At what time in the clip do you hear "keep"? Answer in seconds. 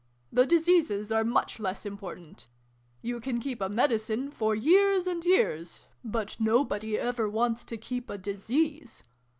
3.39-3.61, 7.77-8.09